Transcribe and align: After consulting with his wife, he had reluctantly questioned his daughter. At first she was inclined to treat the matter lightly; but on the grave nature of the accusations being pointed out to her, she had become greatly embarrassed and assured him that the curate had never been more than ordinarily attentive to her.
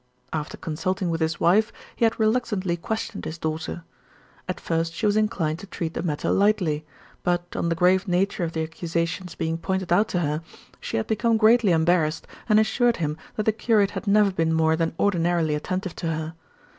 After 0.33 0.57
consulting 0.57 1.11
with 1.11 1.21
his 1.21 1.39
wife, 1.39 1.71
he 1.95 2.05
had 2.05 2.19
reluctantly 2.19 2.75
questioned 2.75 3.23
his 3.23 3.37
daughter. 3.37 3.83
At 4.49 4.59
first 4.59 4.93
she 4.95 5.05
was 5.05 5.15
inclined 5.15 5.59
to 5.59 5.67
treat 5.67 5.93
the 5.93 6.01
matter 6.01 6.31
lightly; 6.31 6.87
but 7.21 7.55
on 7.55 7.69
the 7.69 7.75
grave 7.75 8.07
nature 8.07 8.43
of 8.43 8.53
the 8.53 8.63
accusations 8.63 9.35
being 9.35 9.59
pointed 9.59 9.93
out 9.93 10.07
to 10.07 10.21
her, 10.21 10.41
she 10.79 10.97
had 10.97 11.05
become 11.05 11.37
greatly 11.37 11.71
embarrassed 11.71 12.25
and 12.49 12.59
assured 12.59 12.97
him 12.97 13.15
that 13.35 13.43
the 13.43 13.51
curate 13.51 13.91
had 13.91 14.07
never 14.07 14.31
been 14.31 14.53
more 14.53 14.75
than 14.75 14.95
ordinarily 14.99 15.53
attentive 15.53 15.95
to 15.97 16.07
her. 16.07 16.33